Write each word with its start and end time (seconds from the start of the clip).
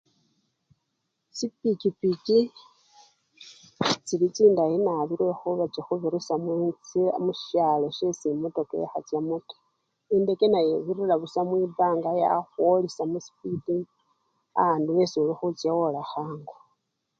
Chipikipiki 1.35 2.39
chili 4.05 4.27
chindayi 4.35 4.77
nabii 4.85 5.19
lwekhuba 5.19 5.65
chikhubirisya 5.73 6.35
muchi! 6.45 7.01
musyalo 7.25 7.87
syesi 7.97 8.25
emotoka 8.33 8.73
ekhachamo 8.83 9.35
taa 9.49 9.61
endeke 10.15 10.45
nayo 10.49 10.71
ebirira 10.79 11.15
busa 11.21 11.41
mwipanga 11.47 12.09
yakhwolesya 12.21 13.03
musipiti 13.11 13.77
awandu 14.61 14.91
esi 15.03 15.17
olikhocha 15.23 15.69
wola 15.79 16.01
khangu. 16.11 16.55